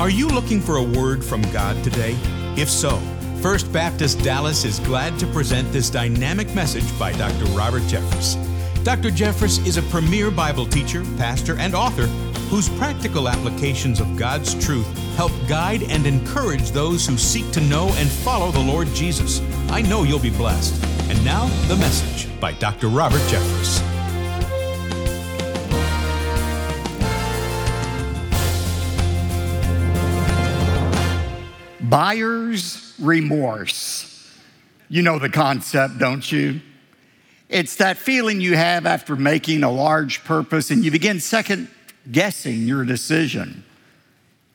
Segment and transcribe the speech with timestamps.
[0.00, 2.16] Are you looking for a word from God today?
[2.56, 3.00] If so,
[3.42, 7.46] First Baptist Dallas is glad to present this dynamic message by Dr.
[7.46, 8.36] Robert Jeffress.
[8.84, 9.10] Dr.
[9.10, 12.06] Jeffress is a premier Bible teacher, pastor, and author
[12.46, 17.88] whose practical applications of God's truth help guide and encourage those who seek to know
[17.96, 19.40] and follow the Lord Jesus.
[19.68, 20.80] I know you'll be blessed.
[21.10, 22.86] And now, the message by Dr.
[22.86, 23.97] Robert Jeffress.
[31.88, 34.34] Buyer's remorse.
[34.88, 36.60] You know the concept, don't you?
[37.48, 41.68] It's that feeling you have after making a large purpose and you begin second
[42.10, 43.64] guessing your decision.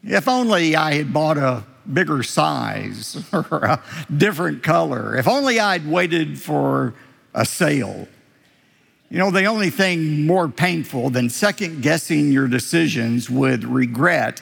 [0.03, 3.83] If only I had bought a bigger size or a
[4.15, 5.15] different color.
[5.15, 6.93] If only I'd waited for
[7.33, 8.07] a sale.
[9.09, 14.41] You know, the only thing more painful than second guessing your decisions with regret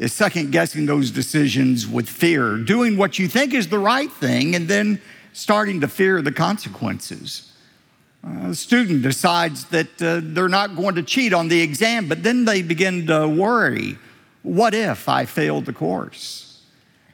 [0.00, 4.54] is second guessing those decisions with fear, doing what you think is the right thing
[4.56, 5.00] and then
[5.34, 7.52] starting to fear the consequences.
[8.26, 12.22] Uh, a student decides that uh, they're not going to cheat on the exam, but
[12.22, 13.98] then they begin to worry
[14.42, 16.62] what if I failed the course?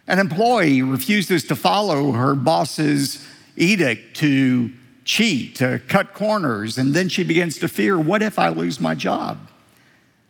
[0.07, 4.71] An employee refuses to follow her boss's edict to
[5.05, 8.95] cheat, to cut corners, and then she begins to fear what if I lose my
[8.95, 9.51] job?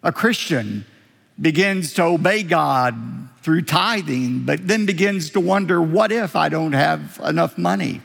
[0.02, 0.86] A Christian
[1.40, 2.94] begins to obey God
[3.42, 8.00] through tithing, but then begins to wonder, what if I don't have enough money?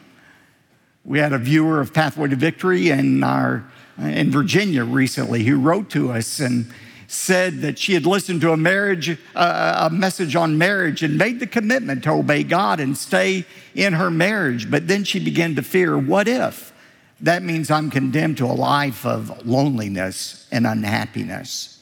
[1.03, 3.63] We had a viewer of Pathway to Victory in, our,
[3.97, 6.71] in Virginia recently who wrote to us and
[7.07, 11.39] said that she had listened to a marriage, uh, a message on marriage, and made
[11.39, 14.69] the commitment to obey God and stay in her marriage.
[14.69, 16.71] But then she began to fear, what if
[17.19, 21.80] that means I'm condemned to a life of loneliness and unhappiness?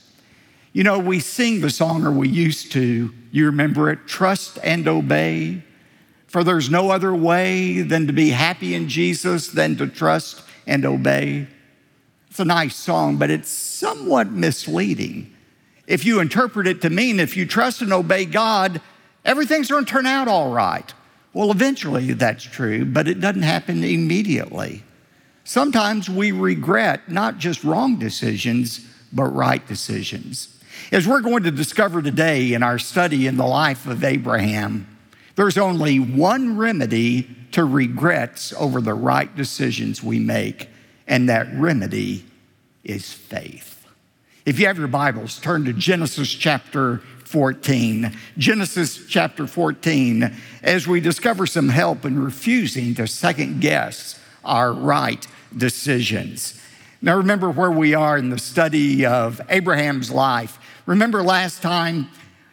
[0.72, 4.88] You know, we sing the song, or we used to, you remember it, trust and
[4.88, 5.64] obey.
[6.28, 10.86] For there's no other way than to be happy in Jesus than to trust and
[10.86, 11.48] obey.
[12.30, 15.36] It's a nice song, but it's somewhat misleading.
[15.88, 18.80] If you interpret it to mean if you trust and obey God,
[19.26, 20.94] everything's going to turn out all right.
[21.34, 24.84] Well, eventually that's true, but it doesn't happen immediately.
[25.44, 30.59] Sometimes we regret not just wrong decisions, but right decisions.
[30.92, 34.88] As we're going to discover today in our study in the life of Abraham,
[35.36, 40.70] there's only one remedy to regrets over the right decisions we make,
[41.08, 42.26] and that remedy
[42.84, 43.88] is faith.
[44.46, 48.18] If you have your Bibles, turn to Genesis chapter 14.
[48.40, 55.28] Genesis chapter 14, as we discover some help in refusing to second guess our right
[55.56, 56.60] decisions.
[57.02, 60.60] Now, remember where we are in the study of Abraham's life.
[60.90, 62.10] Remember last time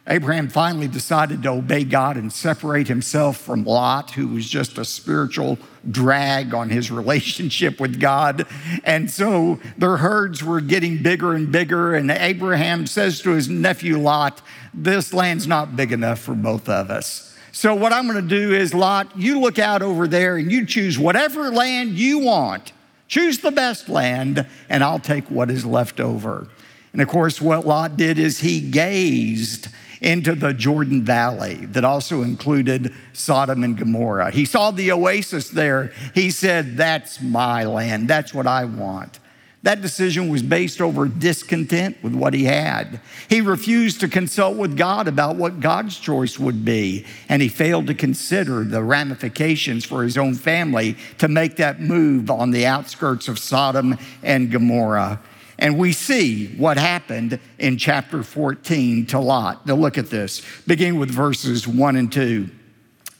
[0.07, 4.85] Abraham finally decided to obey God and separate himself from Lot, who was just a
[4.85, 5.57] spiritual
[5.89, 8.45] drag on his relationship with God.
[8.83, 11.95] And so their herds were getting bigger and bigger.
[11.95, 16.91] And Abraham says to his nephew Lot, This land's not big enough for both of
[16.91, 17.35] us.
[17.51, 20.67] So, what I'm going to do is, Lot, you look out over there and you
[20.67, 22.71] choose whatever land you want.
[23.07, 26.49] Choose the best land, and I'll take what is left over.
[26.97, 29.67] And of course, what Lot did is he gazed
[30.01, 34.31] into the Jordan Valley that also included Sodom and Gomorrah.
[34.31, 35.93] He saw the oasis there.
[36.15, 38.07] He said, That's my land.
[38.07, 39.19] That's what I want.
[39.61, 42.99] That decision was based over discontent with what he had.
[43.29, 47.85] He refused to consult with God about what God's choice would be, and he failed
[47.87, 53.27] to consider the ramifications for his own family to make that move on the outskirts
[53.27, 55.21] of Sodom and Gomorrah.
[55.59, 59.65] And we see what happened in chapter 14 to Lot.
[59.65, 62.49] Now, look at this, beginning with verses 1 and 2.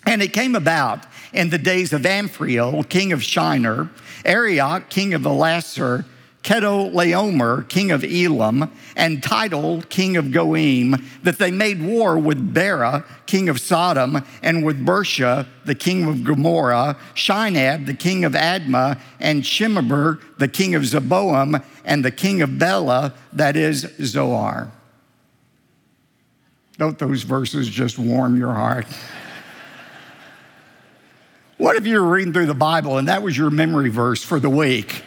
[0.05, 3.89] And it came about in the days of Amraphel, king of Shinar,
[4.23, 6.05] Arioch, king of Ellasar,
[6.47, 13.03] Chedorlaomer, king of Elam, and Tidal, king of Goiim, that they made war with Bera,
[13.25, 18.97] king of Sodom, and with Birsha, the king of Gomorrah, Shinab, the king of Admah,
[19.19, 24.71] and Shemeber, the king of Zeboam, and the king of Bela, that is Zoar.
[26.77, 28.87] Don't those verses just warm your heart?
[31.57, 34.39] what if you were reading through the Bible and that was your memory verse for
[34.39, 35.03] the week?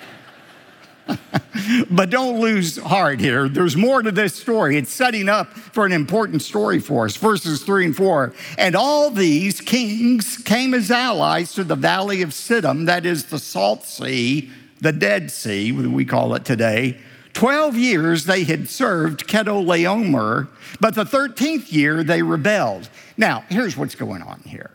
[1.90, 3.48] but don't lose heart here.
[3.48, 4.76] There's more to this story.
[4.76, 7.16] It's setting up for an important story for us.
[7.16, 8.34] Verses three and four.
[8.58, 13.38] And all these kings came as allies to the valley of Siddim, that is the
[13.38, 14.50] Salt Sea,
[14.80, 16.98] the Dead Sea, we call it today,
[17.32, 20.48] 12 years they had served Chedorlaomer,
[20.80, 22.88] but the 13th year they rebelled.
[23.16, 24.70] Now, here's what's going on here.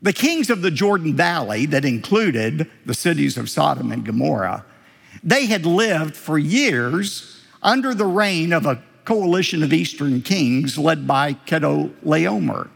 [0.00, 4.64] The kings of the Jordan Valley, that included the cities of Sodom and Gomorrah,
[5.22, 11.06] they had lived for years under the reign of a coalition of eastern kings led
[11.06, 12.68] by Chedorlaomer.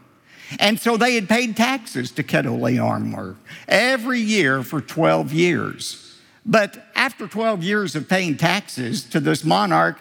[0.59, 3.35] And so they had paid taxes to Chedorlaomer
[3.67, 6.19] every year for 12 years.
[6.45, 9.99] But after 12 years of paying taxes to this monarch,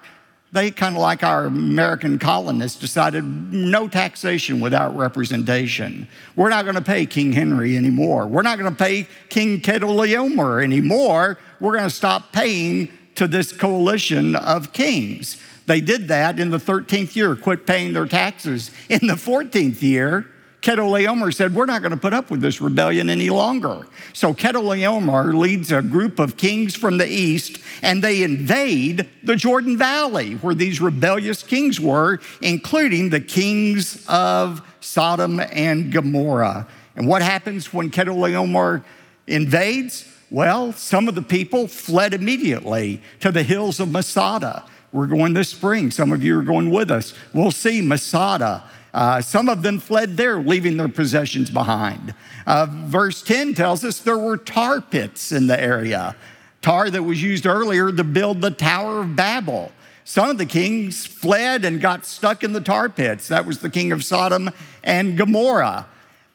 [0.56, 3.22] they kind of like our American colonists decided
[3.52, 6.08] no taxation without representation.
[6.34, 8.26] We're not going to pay King Henry anymore.
[8.26, 11.38] We're not going to pay King Chedorlaomer anymore.
[11.60, 15.36] We're going to stop paying to this coalition of kings.
[15.66, 18.70] They did that in the 13th year, quit paying their taxes.
[18.88, 20.26] In the 14th year,
[20.66, 23.86] Chedorlaomer said, We're not going to put up with this rebellion any longer.
[24.12, 29.78] So Chedorlaomer leads a group of kings from the east, and they invade the Jordan
[29.78, 36.66] Valley, where these rebellious kings were, including the kings of Sodom and Gomorrah.
[36.96, 38.82] And what happens when Chedorlaomer
[39.28, 40.12] invades?
[40.32, 44.64] Well, some of the people fled immediately to the hills of Masada.
[44.90, 45.92] We're going this spring.
[45.92, 47.14] Some of you are going with us.
[47.32, 48.64] We'll see Masada.
[48.96, 52.14] Uh, some of them fled there, leaving their possessions behind.
[52.46, 56.16] Uh, verse 10 tells us there were tar pits in the area,
[56.62, 59.70] tar that was used earlier to build the Tower of Babel.
[60.04, 63.28] Some of the kings fled and got stuck in the tar pits.
[63.28, 64.48] That was the king of Sodom
[64.82, 65.86] and Gomorrah.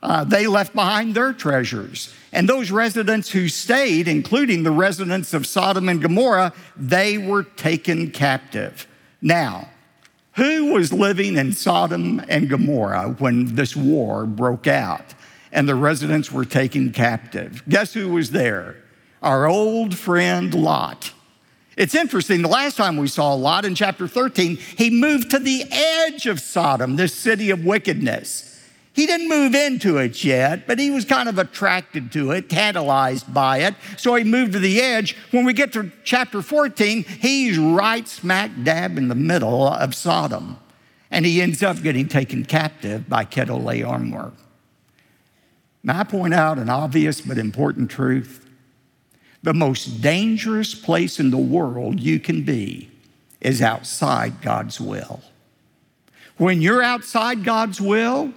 [0.03, 2.13] Uh, they left behind their treasures.
[2.31, 8.11] And those residents who stayed, including the residents of Sodom and Gomorrah, they were taken
[8.11, 8.85] captive.
[9.19, 9.70] Now,
[10.41, 15.13] who was living in Sodom and Gomorrah when this war broke out
[15.51, 17.61] and the residents were taken captive?
[17.69, 18.77] Guess who was there?
[19.21, 21.13] Our old friend Lot.
[21.77, 25.63] It's interesting, the last time we saw Lot in chapter 13, he moved to the
[25.69, 28.50] edge of Sodom, this city of wickedness.
[28.93, 33.33] He didn't move into it yet, but he was kind of attracted to it, tantalized
[33.33, 33.75] by it.
[33.97, 35.15] So he moved to the edge.
[35.31, 40.57] When we get to chapter 14, he's right smack dab in the middle of Sodom.
[41.09, 44.33] And he ends up getting taken captive by Chedorlaomer.
[45.83, 48.45] Now, I point out an obvious but important truth.
[49.41, 52.91] The most dangerous place in the world you can be
[53.39, 55.21] is outside God's will.
[56.37, 58.33] When you're outside God's will,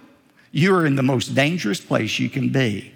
[0.54, 2.94] you are in the most dangerous place you can be.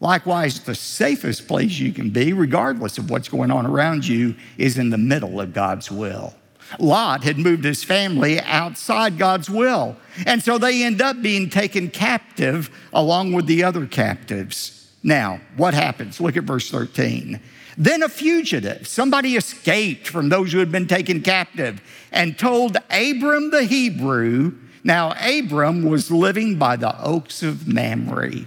[0.00, 4.76] Likewise, the safest place you can be, regardless of what's going on around you, is
[4.76, 6.34] in the middle of God's will.
[6.78, 9.96] Lot had moved his family outside God's will.
[10.26, 14.92] And so they end up being taken captive along with the other captives.
[15.02, 16.20] Now, what happens?
[16.20, 17.40] Look at verse 13.
[17.78, 21.80] Then a fugitive, somebody escaped from those who had been taken captive
[22.12, 28.46] and told Abram the Hebrew now, Abram was living by the oaks of Mamre.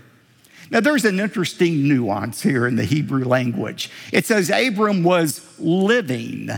[0.69, 3.89] Now, there's an interesting nuance here in the Hebrew language.
[4.13, 6.49] It says Abram was living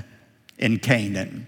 [0.58, 1.48] in Canaan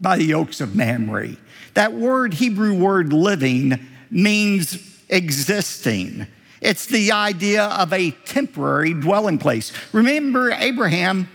[0.00, 1.36] by the oaks of Mamre.
[1.74, 4.78] That word, Hebrew word living, means
[5.10, 6.26] existing.
[6.62, 9.72] It's the idea of a temporary dwelling place.
[9.92, 11.28] Remember, Abraham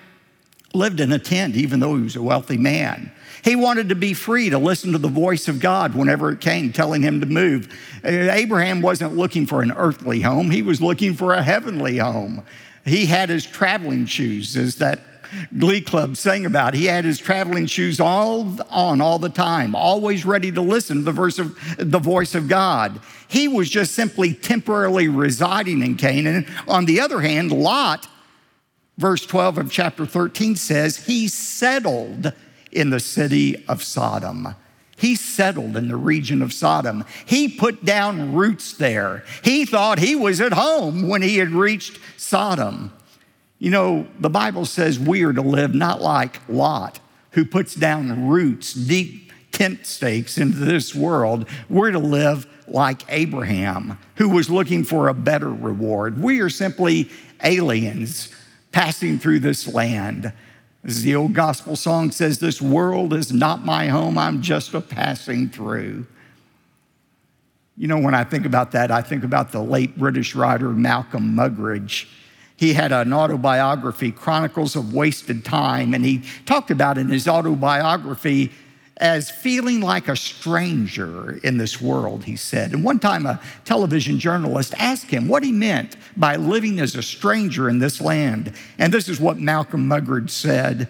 [0.73, 3.11] lived in a tent, even though he was a wealthy man.
[3.43, 6.71] He wanted to be free to listen to the voice of God whenever it came,
[6.71, 7.71] telling him to move.
[8.03, 12.43] Uh, Abraham wasn't looking for an earthly home, he was looking for a heavenly home.
[12.85, 14.99] He had his traveling shoes, as that
[15.57, 16.73] glee club sang about.
[16.73, 21.03] He had his traveling shoes all on all the time, always ready to listen to
[21.03, 22.99] the, verse of, the voice of God.
[23.27, 26.47] He was just simply temporarily residing in Canaan.
[26.67, 28.07] On the other hand, Lot,
[28.97, 32.33] verse 12 of chapter 13 says, he settled
[32.71, 34.55] in the city of Sodom.
[34.97, 37.05] He settled in the region of Sodom.
[37.25, 39.23] He put down roots there.
[39.43, 42.93] He thought he was at home when he had reached Sodom.
[43.57, 46.99] You know, the Bible says we are to live not like Lot,
[47.31, 51.47] who puts down roots, deep tent stakes into this world.
[51.69, 56.21] We're to live like Abraham, who was looking for a better reward.
[56.21, 57.09] We are simply
[57.43, 58.33] aliens
[58.71, 60.31] passing through this land.
[60.83, 64.81] As the old gospel song says, This world is not my home, I'm just a
[64.81, 66.07] passing through.
[67.77, 71.35] You know, when I think about that, I think about the late British writer Malcolm
[71.35, 72.07] Muggeridge.
[72.57, 78.51] He had an autobiography, Chronicles of Wasted Time, and he talked about in his autobiography
[79.01, 82.71] as feeling like a stranger in this world, he said.
[82.71, 87.01] And one time, a television journalist asked him what he meant by living as a
[87.01, 88.53] stranger in this land.
[88.77, 90.87] And this is what Malcolm Muggeridge said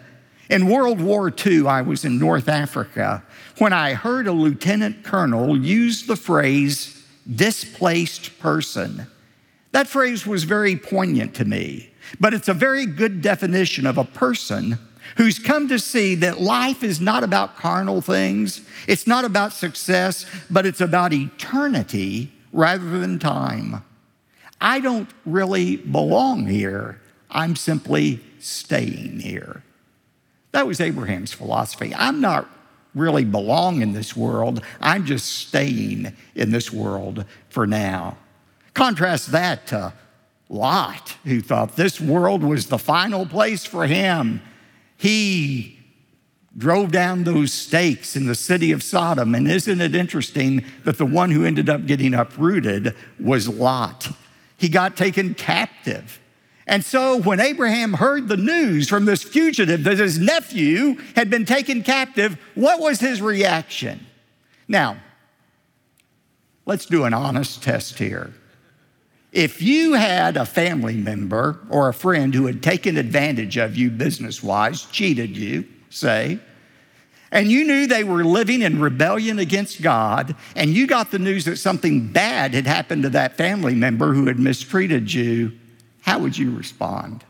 [0.49, 3.23] In World War II, I was in North Africa
[3.57, 7.01] when I heard a lieutenant colonel use the phrase
[7.33, 9.07] displaced person.
[9.71, 14.03] That phrase was very poignant to me, but it's a very good definition of a
[14.03, 14.77] person
[15.17, 20.25] who's come to see that life is not about carnal things, it's not about success,
[20.49, 23.83] but it's about eternity rather than time.
[24.59, 27.01] I don't really belong here.
[27.29, 29.63] I'm simply staying here.
[30.51, 31.93] That was Abraham's philosophy.
[31.95, 32.47] I'm not
[32.93, 34.61] really belong in this world.
[34.81, 38.17] I'm just staying in this world for now.
[38.73, 39.93] Contrast that to
[40.49, 44.41] Lot, who thought this world was the final place for him.
[45.01, 45.79] He
[46.55, 49.33] drove down those stakes in the city of Sodom.
[49.33, 54.09] And isn't it interesting that the one who ended up getting uprooted was Lot?
[54.57, 56.19] He got taken captive.
[56.67, 61.45] And so when Abraham heard the news from this fugitive that his nephew had been
[61.45, 64.05] taken captive, what was his reaction?
[64.67, 64.97] Now,
[66.67, 68.35] let's do an honest test here.
[69.31, 73.89] If you had a family member or a friend who had taken advantage of you
[73.89, 76.39] business wise, cheated you, say,
[77.31, 81.45] and you knew they were living in rebellion against God, and you got the news
[81.45, 85.53] that something bad had happened to that family member who had mistreated you,
[86.01, 87.23] how would you respond?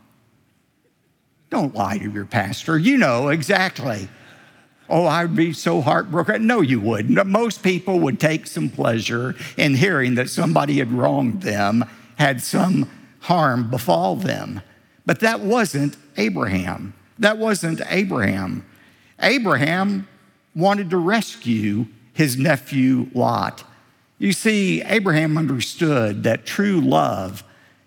[1.50, 2.78] Don't lie to your pastor.
[2.78, 4.08] You know exactly.
[4.92, 6.46] Oh, I'd be so heartbroken.
[6.46, 7.26] No, you wouldn't.
[7.26, 12.90] Most people would take some pleasure in hearing that somebody had wronged them, had some
[13.20, 14.60] harm befall them.
[15.06, 16.92] But that wasn't Abraham.
[17.18, 18.66] That wasn't Abraham.
[19.18, 20.06] Abraham
[20.54, 23.64] wanted to rescue his nephew Lot.
[24.18, 27.42] You see, Abraham understood that true love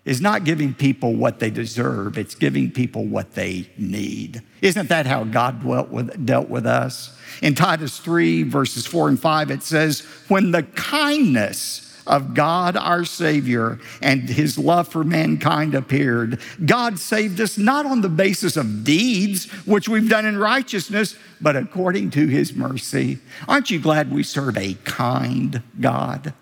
[0.06, 4.40] is not giving people what they deserve, it's giving people what they need.
[4.62, 7.14] Isn't that how God dealt with, dealt with us?
[7.42, 13.04] In Titus 3, verses 4 and 5, it says, When the kindness of God our
[13.04, 18.84] Savior and his love for mankind appeared, God saved us not on the basis of
[18.84, 23.18] deeds which we've done in righteousness, but according to his mercy.
[23.48, 26.32] Aren't you glad we serve a kind God?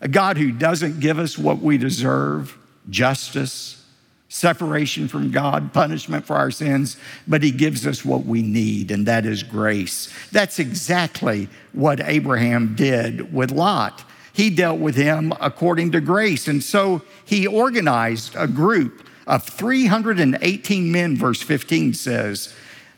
[0.00, 2.56] A God who doesn't give us what we deserve
[2.90, 3.84] justice,
[4.28, 9.06] separation from God, punishment for our sins, but He gives us what we need, and
[9.06, 10.12] that is grace.
[10.32, 14.04] That's exactly what Abraham did with Lot.
[14.34, 16.48] He dealt with him according to grace.
[16.48, 22.52] And so he organized a group of 318 men, verse 15 says,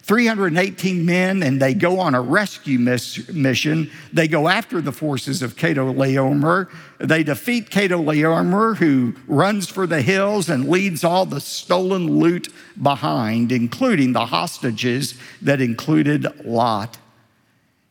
[0.07, 3.91] 318 men, and they go on a rescue miss- mission.
[4.13, 6.69] They go after the forces of Chedorlaomer.
[6.99, 12.49] They defeat Chedorlaomer, who runs for the hills and leads all the stolen loot
[12.81, 16.99] behind, including the hostages that included Lot.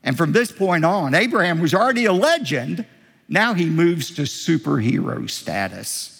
[0.01, 2.86] And from this point on, Abraham was already a legend.
[3.27, 6.14] Now he moves to superhero status.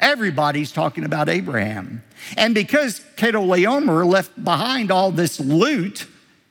[0.00, 2.02] Everybody's talking about Abraham.
[2.36, 6.06] And because Chedorlaomer left behind all this loot,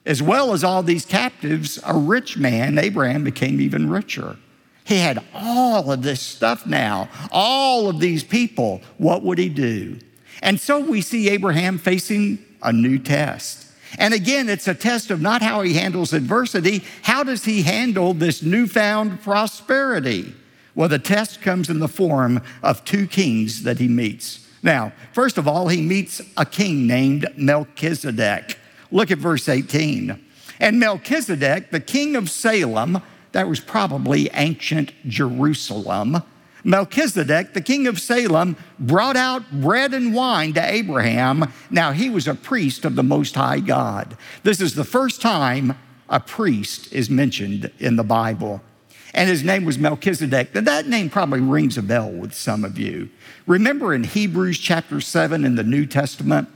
[0.06, 4.38] as well as all these captives, a rich man, Abraham became even richer.
[4.84, 8.82] He had all of this stuff now, all of these people.
[8.98, 10.00] What would he do?
[10.42, 13.68] And so we see Abraham facing a new test.
[13.98, 18.14] And again, it's a test of not how he handles adversity, how does he handle
[18.14, 20.34] this newfound prosperity?
[20.80, 24.48] Well, the test comes in the form of two kings that he meets.
[24.64, 28.58] Now, first of all, he meets a king named Melchizedek.
[28.90, 30.18] Look at verse 18.
[30.58, 33.02] And Melchizedek, the king of Salem,
[33.34, 36.24] that was probably ancient Jerusalem,
[36.64, 41.52] Melchizedek, the king of Salem, brought out bread and wine to Abraham.
[41.70, 44.16] Now, he was a priest of the Most High God.
[44.44, 48.62] This is the first time a priest is mentioned in the Bible
[49.14, 50.54] and his name was Melchizedek.
[50.54, 53.10] Now, that name probably rings a bell with some of you.
[53.48, 56.50] Remember in Hebrews chapter 7 in the New Testament,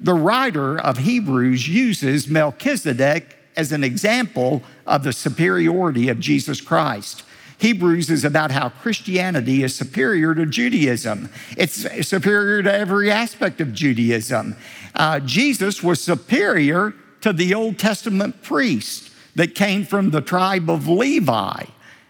[0.00, 7.24] the writer of Hebrews uses Melchizedek as an example of the superiority of Jesus Christ.
[7.58, 11.28] Hebrews is about how Christianity is superior to Judaism.
[11.56, 14.56] It's superior to every aspect of Judaism.
[14.94, 20.86] Uh, Jesus was superior to the Old Testament priest that came from the tribe of
[20.86, 21.64] Levi.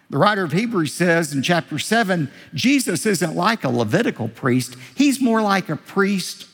[0.09, 5.21] The writer of Hebrews says in chapter 7 Jesus isn't like a Levitical priest, he's
[5.21, 6.47] more like a priest,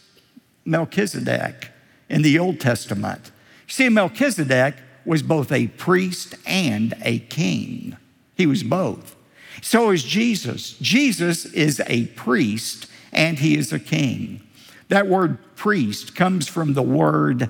[0.65, 1.69] Melchizedek,
[2.09, 3.31] in the Old Testament.
[3.67, 7.95] See, Melchizedek was both a priest and a king,
[8.35, 9.15] he was both.
[9.61, 10.73] So is Jesus.
[10.79, 14.41] Jesus is a priest and he is a king.
[14.89, 17.49] That word priest comes from the word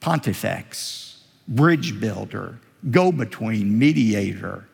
[0.00, 2.58] pontifex, bridge builder,
[2.90, 4.67] go between, mediator.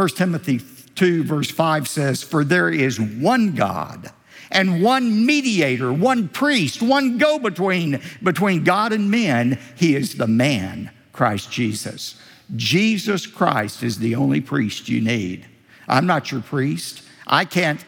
[0.00, 0.58] 1 Timothy
[0.94, 4.10] 2, verse 5 says, For there is one God
[4.50, 9.58] and one mediator, one priest, one go between between God and men.
[9.76, 12.18] He is the man, Christ Jesus.
[12.56, 15.44] Jesus Christ is the only priest you need.
[15.86, 17.02] I'm not your priest.
[17.26, 17.84] I can't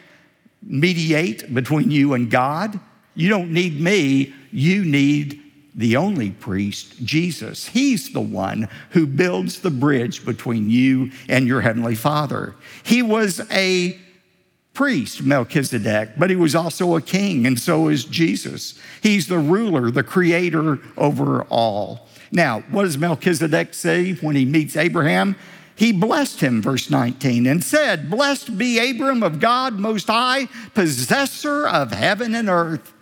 [0.62, 2.78] mediate between you and God.
[3.14, 4.34] You don't need me.
[4.50, 5.41] You need
[5.74, 7.68] the only priest, Jesus.
[7.68, 12.54] He's the one who builds the bridge between you and your heavenly Father.
[12.82, 13.98] He was a
[14.74, 18.78] priest, Melchizedek, but he was also a king, and so is Jesus.
[19.02, 22.08] He's the ruler, the creator over all.
[22.30, 25.36] Now, what does Melchizedek say when he meets Abraham?
[25.74, 31.66] He blessed him, verse 19, and said, Blessed be Abram of God Most High, possessor
[31.66, 32.92] of heaven and earth.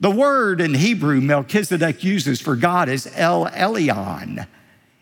[0.00, 4.46] The word in Hebrew Melchizedek uses for God is El Elyon.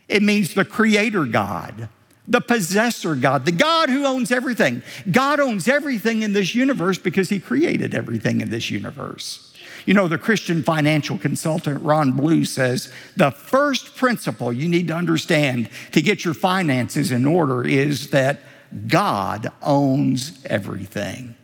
[0.09, 1.89] It means the creator God
[2.27, 4.83] the possessor God, the God who owns everything.
[5.11, 9.53] God owns everything in this universe because he created everything in this universe.
[9.87, 14.95] You know, the Christian financial consultant Ron Blue says the first principle you need to
[14.95, 18.41] understand to get your finances in order is that
[18.89, 21.35] God owns everything.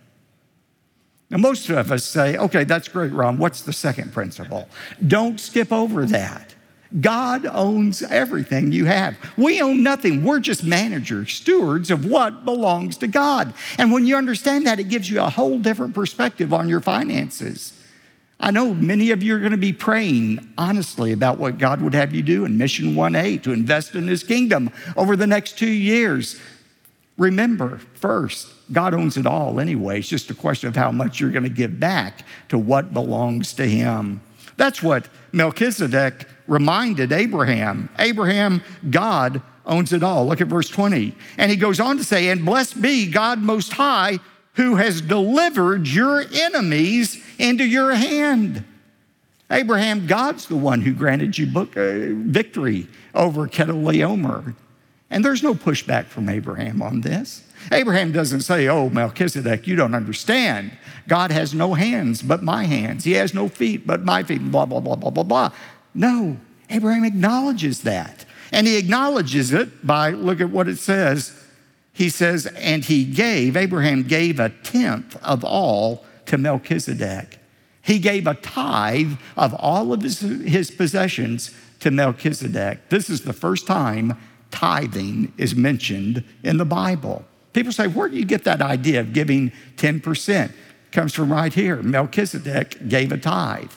[1.30, 3.38] Now, most of us say, okay, that's great, Ron.
[3.38, 4.68] What's the second principle?
[5.06, 6.54] Don't skip over that.
[7.00, 9.16] God owns everything you have.
[9.36, 10.24] We own nothing.
[10.24, 13.54] We're just managers, stewards of what belongs to God.
[13.78, 17.80] And when you understand that, it gives you a whole different perspective on your finances.
[18.40, 21.94] I know many of you are going to be praying honestly about what God would
[21.94, 25.70] have you do in Mission 1A to invest in His kingdom over the next two
[25.70, 26.40] years.
[27.18, 29.98] Remember, first, God owns it all anyway.
[29.98, 33.52] It's just a question of how much you're going to give back to what belongs
[33.54, 34.20] to Him.
[34.56, 37.88] That's what Melchizedek reminded Abraham.
[37.98, 40.26] Abraham, God owns it all.
[40.26, 41.14] Look at verse 20.
[41.38, 44.18] And he goes on to say, And blessed be God Most High,
[44.54, 48.64] who has delivered your enemies into your hand.
[49.50, 54.54] Abraham, God's the one who granted you book, uh, victory over Chedorlaomer.
[55.08, 57.42] And there's no pushback from Abraham on this.
[57.72, 60.72] Abraham doesn't say, Oh, Melchizedek, you don't understand.
[61.06, 63.04] God has no hands but my hands.
[63.04, 65.52] He has no feet but my feet, blah, blah, blah, blah, blah, blah.
[65.94, 66.36] No,
[66.68, 68.24] Abraham acknowledges that.
[68.52, 71.36] And he acknowledges it by, look at what it says.
[71.92, 77.38] He says, and he gave, Abraham gave a tenth of all to Melchizedek.
[77.82, 82.88] He gave a tithe of all of his, his possessions to Melchizedek.
[82.88, 84.16] This is the first time
[84.50, 87.24] tithing is mentioned in the Bible.
[87.52, 90.44] People say, where do you get that idea of giving 10%?
[90.44, 90.52] It
[90.92, 91.82] comes from right here.
[91.82, 93.70] Melchizedek gave a tithe.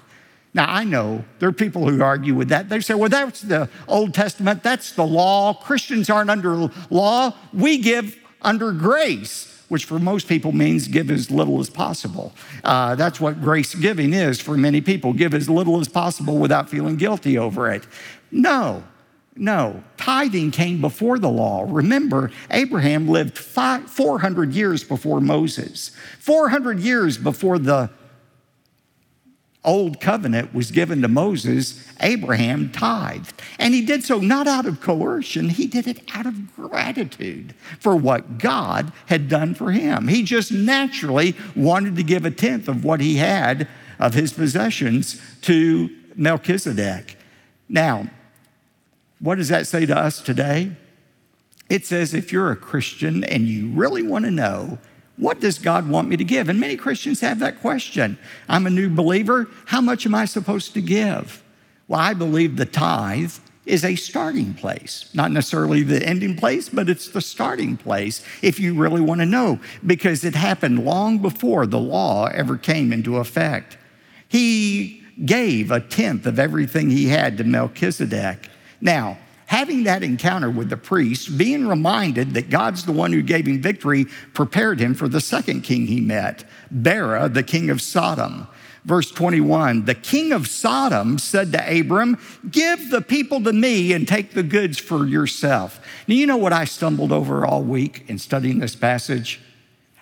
[0.53, 2.69] Now, I know there are people who argue with that.
[2.69, 5.55] They say, well, that's the Old Testament, that's the law.
[5.55, 7.33] Christians aren't under law.
[7.51, 12.33] We give under grace, which for most people means give as little as possible.
[12.63, 16.69] Uh, that's what grace giving is for many people give as little as possible without
[16.69, 17.87] feeling guilty over it.
[18.31, 18.83] No,
[19.35, 21.65] no, tithing came before the law.
[21.67, 27.89] Remember, Abraham lived five, 400 years before Moses, 400 years before the
[29.63, 33.41] old covenant was given to Moses, Abraham tithed.
[33.59, 37.95] And he did so not out of coercion, he did it out of gratitude for
[37.95, 40.09] what God had done for him.
[40.09, 43.67] He just naturally wanted to give a tenth of what he had
[43.99, 47.17] of his possessions to Melchizedek.
[47.69, 48.09] Now,
[49.23, 50.69] what does that say to us today?
[51.69, 54.79] It says if you're a Christian and you really want to know,
[55.15, 56.49] what does God want me to give?
[56.49, 58.17] And many Christians have that question.
[58.49, 59.47] I'm a new believer.
[59.67, 61.41] How much am I supposed to give?
[61.87, 63.31] Well, I believe the tithe
[63.65, 68.59] is a starting place, not necessarily the ending place, but it's the starting place if
[68.59, 73.15] you really want to know, because it happened long before the law ever came into
[73.15, 73.77] effect.
[74.27, 78.49] He gave a tenth of everything he had to Melchizedek.
[78.83, 83.47] Now, having that encounter with the priest, being reminded that God's the one who gave
[83.47, 88.45] him victory, prepared him for the second king he met, Bera, the king of Sodom.
[88.83, 92.17] Verse 21 The king of Sodom said to Abram,
[92.51, 95.79] Give the people to me and take the goods for yourself.
[96.05, 99.39] Now, you know what I stumbled over all week in studying this passage?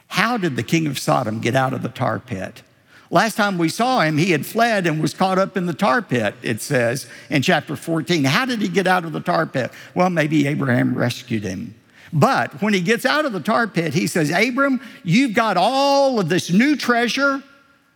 [0.08, 2.64] How did the king of Sodom get out of the tar pit?
[3.12, 6.02] Last time we saw him, he had fled and was caught up in the tar
[6.02, 8.24] pit, it says in chapter 14.
[8.24, 9.72] How did he get out of the tar pit?
[9.94, 11.76] Well, maybe Abraham rescued him.
[12.14, 16.20] But when he gets out of the tar pit, he says, Abram, you've got all
[16.20, 17.44] of this new treasure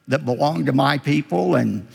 [0.07, 1.87] that belonged to my people, and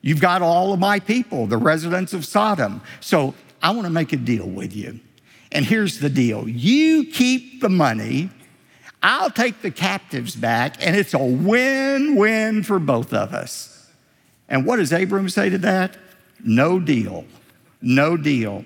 [0.00, 2.80] You've got all of my people, the residents of Sodom.
[3.00, 5.00] So I want to make a deal with you.
[5.50, 8.30] And here's the deal you keep the money,
[9.02, 13.90] I'll take the captives back, and it's a win win for both of us.
[14.48, 15.96] And what does Abram say to that?
[16.44, 17.24] No deal.
[17.80, 18.64] No deal.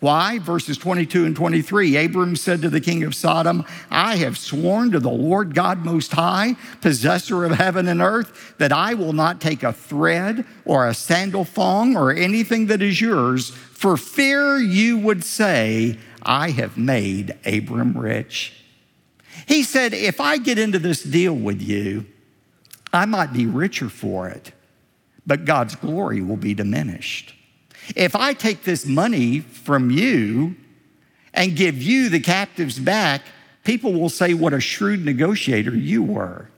[0.00, 0.38] Why?
[0.38, 1.96] Verses 22 and 23.
[1.96, 6.12] Abram said to the king of Sodom, I have sworn to the Lord God Most
[6.12, 10.94] High, possessor of heaven and earth, that I will not take a thread or a
[10.94, 17.36] sandal thong or anything that is yours, for fear you would say, I have made
[17.44, 18.57] Abram rich.
[19.48, 22.04] He said, If I get into this deal with you,
[22.92, 24.52] I might be richer for it,
[25.26, 27.34] but God's glory will be diminished.
[27.96, 30.54] If I take this money from you
[31.32, 33.22] and give you the captives back,
[33.64, 36.50] people will say what a shrewd negotiator you were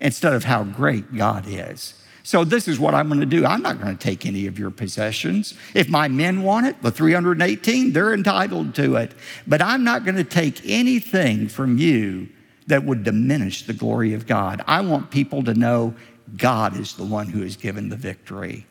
[0.00, 1.94] instead of how great God is.
[2.22, 3.44] So, this is what I'm going to do.
[3.44, 5.54] I'm not going to take any of your possessions.
[5.74, 9.12] If my men want it, the 318, they're entitled to it.
[9.48, 12.28] But I'm not going to take anything from you
[12.66, 14.62] that would diminish the glory of God.
[14.66, 15.94] I want people to know
[16.36, 18.66] God is the one who has given the victory.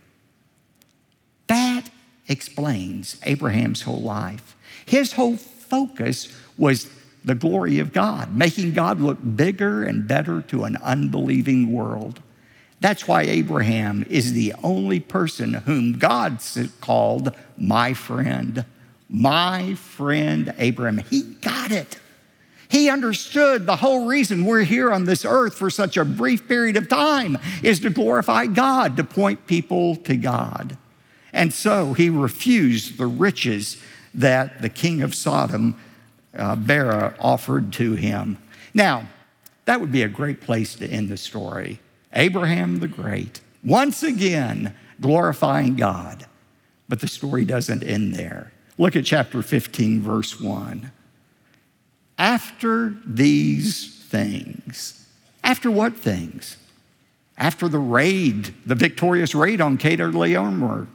[1.48, 1.90] That
[2.28, 4.56] explains Abraham's whole life.
[4.86, 6.90] His whole focus was
[7.24, 12.22] the glory of God, making God look bigger and better to an unbelieving world.
[12.82, 16.40] That's why Abraham is the only person whom God
[16.82, 18.66] called my friend.
[19.10, 20.98] My friend Abraham.
[21.10, 22.00] He got it.
[22.70, 26.78] He understood the whole reason we're here on this earth for such a brief period
[26.78, 30.78] of time is to glorify God, to point people to God.
[31.32, 33.82] And so he refused the riches
[34.14, 35.78] that the king of Sodom,
[36.36, 38.38] uh, Bera, offered to him.
[38.74, 39.08] Now,
[39.66, 41.80] that would be a great place to end the story.
[42.14, 46.26] Abraham the Great, once again glorifying God.
[46.88, 48.52] But the story doesn't end there.
[48.78, 50.92] Look at chapter 15, verse 1.
[52.18, 55.08] After these things,
[55.44, 56.58] after what things?
[57.38, 60.88] After the raid, the victorious raid on Chedorlaomer,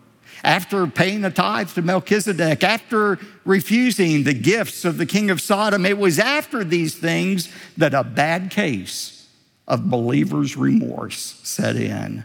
[0.43, 5.85] after paying the tithes to Melchizedek, after refusing the gifts of the king of Sodom,
[5.85, 9.29] it was after these things that a bad case
[9.69, 12.25] of believers' remorse set in.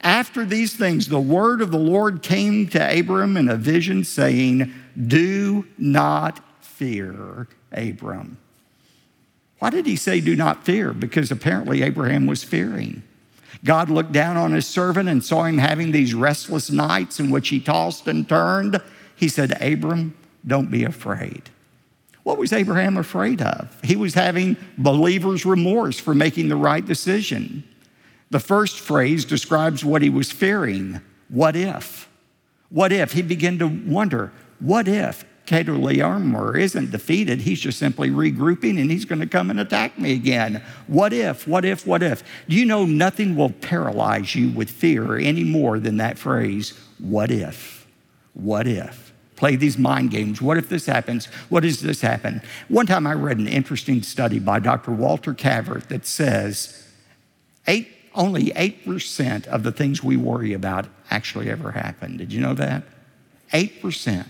[0.00, 4.72] After these things, the word of the Lord came to Abram in a vision, saying,
[5.06, 8.38] Do not fear, Abram.
[9.58, 10.92] Why did he say, Do not fear?
[10.92, 13.02] Because apparently Abraham was fearing.
[13.64, 17.48] God looked down on his servant and saw him having these restless nights in which
[17.48, 18.80] he tossed and turned.
[19.14, 20.14] He said, Abram,
[20.46, 21.50] don't be afraid.
[22.22, 23.78] What was Abraham afraid of?
[23.82, 27.64] He was having believer's remorse for making the right decision.
[28.30, 31.00] The first phrase describes what he was fearing.
[31.28, 32.08] What if?
[32.68, 33.12] What if?
[33.12, 37.40] He began to wonder, what if Chedorlaomer isn't defeated.
[37.40, 40.62] He's just simply regrouping and he's going to come and attack me again.
[40.88, 42.22] What if, what if, what if?
[42.48, 47.30] Do you know nothing will paralyze you with fear any more than that phrase, what
[47.30, 47.86] if?
[48.34, 49.12] What if?
[49.36, 50.42] Play these mind games.
[50.42, 51.26] What if this happens?
[51.48, 52.42] What does this happen?
[52.68, 54.90] One time I read an interesting study by Dr.
[54.90, 56.88] Walter Cavert that says
[57.66, 62.16] eight, only 8% of the things we worry about actually ever happen.
[62.16, 62.82] Did you know that?
[63.52, 64.26] 8%.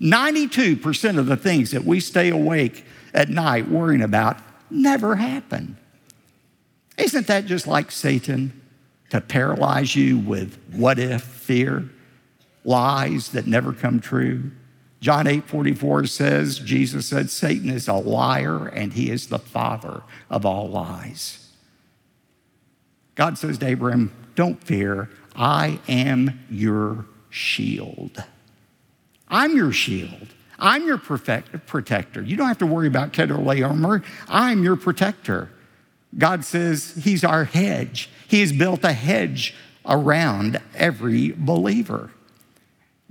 [0.00, 4.38] 92% of the things that we stay awake at night worrying about
[4.70, 5.76] never happen.
[6.96, 8.60] Isn't that just like Satan
[9.10, 11.88] to paralyze you with what if fear,
[12.64, 14.50] lies that never come true?
[15.00, 20.02] John 8 44 says, Jesus said, Satan is a liar and he is the father
[20.28, 21.48] of all lies.
[23.14, 28.24] God says to Abraham, Don't fear, I am your shield.
[29.28, 30.28] I'm your shield.
[30.58, 32.22] I'm your perfect, protector.
[32.22, 34.04] You don't have to worry about Chedorlaomer.
[34.28, 35.50] I'm your protector.
[36.16, 38.10] God says He's our hedge.
[38.26, 39.54] He has built a hedge
[39.86, 42.10] around every believer.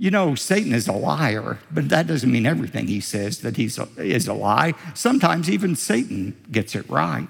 [0.00, 3.64] You know, Satan is a liar, but that doesn't mean everything he says that he
[3.64, 4.74] is a lie.
[4.94, 7.28] Sometimes even Satan gets it right.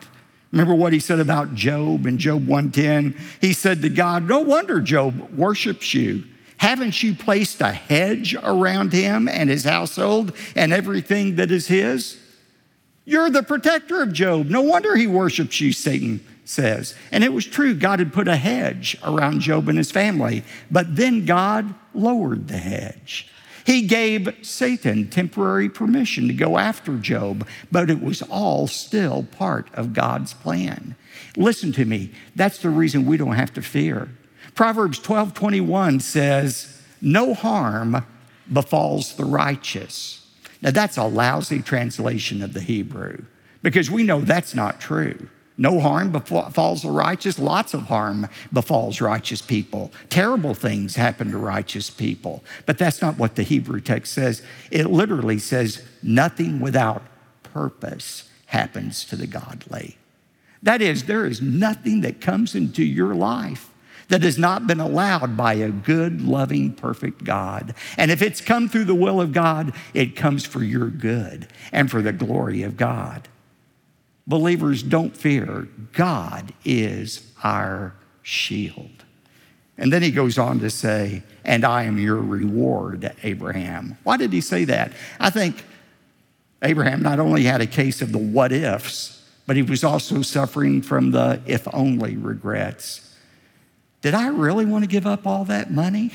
[0.53, 3.17] Remember what he said about Job in Job 110?
[3.41, 6.25] He said to God, No wonder Job worships you.
[6.59, 12.19] Haven't you placed a hedge around him and his household and everything that is his?
[13.05, 14.49] You're the protector of Job.
[14.49, 16.95] No wonder he worships you, Satan says.
[17.13, 20.97] And it was true, God had put a hedge around Job and his family, but
[20.97, 23.31] then God lowered the hedge.
[23.65, 29.69] He gave Satan temporary permission to go after Job, but it was all still part
[29.75, 30.97] of God's plan.
[31.37, 34.09] Listen to me, that's the reason we don't have to fear.
[34.59, 38.05] Proverbs 12 21 says, No harm
[38.53, 40.27] befalls the righteous.
[40.61, 43.23] Now, that's a lousy translation of the Hebrew
[43.63, 45.29] because we know that's not true.
[45.57, 47.39] No harm befalls the righteous.
[47.39, 49.93] Lots of harm befalls righteous people.
[50.11, 52.43] Terrible things happen to righteous people.
[52.67, 54.43] But that's not what the Hebrew text says.
[54.73, 57.05] It literally says, nothing without
[57.45, 59.99] purpose happens to the godly.
[60.65, 63.71] That is, there is nothing that comes into your life
[64.09, 67.75] that has not been allowed by a good, loving, perfect God.
[67.97, 71.91] And if it's come through the will of God, it comes for your good and
[71.91, 73.29] for the glory of God.
[74.27, 75.69] Believers, don't fear.
[75.93, 79.05] God is our shield.
[79.79, 83.97] And then he goes on to say, And I am your reward, Abraham.
[84.03, 84.93] Why did he say that?
[85.21, 85.65] I think
[86.63, 90.83] Abraham not only had a case of the what ifs, but he was also suffering
[90.83, 93.08] from the if only regrets.
[94.01, 96.13] Did I really want to give up all that money,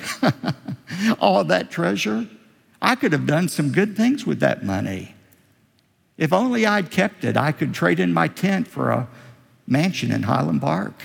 [1.19, 2.27] all that treasure?
[2.81, 5.15] I could have done some good things with that money.
[6.17, 9.07] If only I'd kept it, I could trade in my tent for a
[9.67, 11.01] mansion in Highland Park.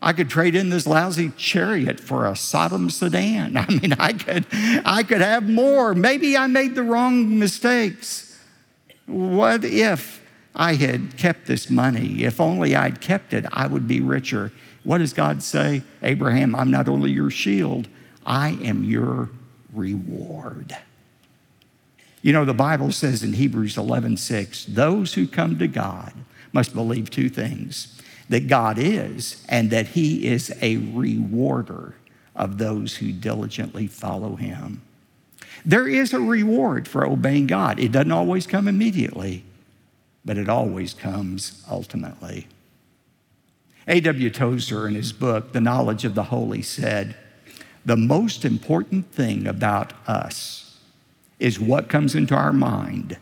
[0.00, 3.56] I could trade in this lousy chariot for a Sodom sedan.
[3.56, 5.94] I mean, I could, I could have more.
[5.94, 8.38] Maybe I made the wrong mistakes.
[9.06, 10.22] What if
[10.54, 12.24] I had kept this money?
[12.24, 14.52] If only I'd kept it, I would be richer.
[14.86, 15.82] What does God say?
[16.00, 17.88] Abraham, I'm not only your shield,
[18.24, 19.30] I am your
[19.74, 20.76] reward.
[22.22, 26.12] You know, the Bible says in Hebrews 11 6, those who come to God
[26.52, 31.96] must believe two things that God is and that He is a rewarder
[32.36, 34.82] of those who diligently follow Him.
[35.64, 37.80] There is a reward for obeying God.
[37.80, 39.42] It doesn't always come immediately,
[40.24, 42.46] but it always comes ultimately.
[43.88, 44.30] A.W.
[44.30, 47.14] Tozer, in his book, The Knowledge of the Holy, said,
[47.84, 50.78] The most important thing about us
[51.38, 53.16] is what comes into our mind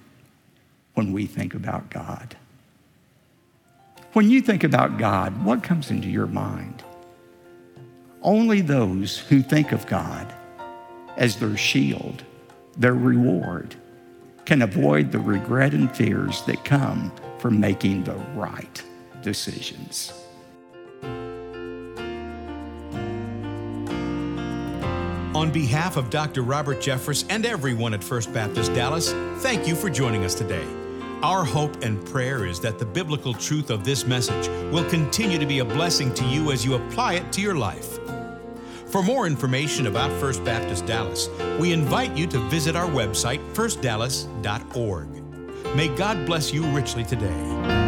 [0.94, 2.36] when we think about God.
[4.14, 6.82] When you think about God, what comes into your mind?
[8.22, 10.32] Only those who think of God
[11.16, 12.24] as their shield,
[12.78, 13.74] their reward,
[14.46, 18.82] can avoid the regret and fears that come from making the right
[19.20, 20.23] decisions.
[25.34, 26.42] On behalf of Dr.
[26.42, 29.10] Robert Jeffress and everyone at First Baptist Dallas,
[29.42, 30.64] thank you for joining us today.
[31.24, 35.46] Our hope and prayer is that the biblical truth of this message will continue to
[35.46, 37.98] be a blessing to you as you apply it to your life.
[38.86, 45.08] For more information about First Baptist Dallas, we invite you to visit our website, firstdallas.org.
[45.74, 47.83] May God bless you richly today.